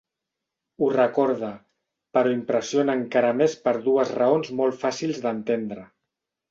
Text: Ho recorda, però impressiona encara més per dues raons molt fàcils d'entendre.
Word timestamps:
Ho 0.79 0.87
recorda, 0.93 1.49
però 2.17 2.33
impressiona 2.37 2.97
encara 3.01 3.31
més 3.43 3.59
per 3.67 3.77
dues 3.91 4.17
raons 4.23 4.53
molt 4.63 4.85
fàcils 4.87 5.27
d'entendre. 5.29 5.89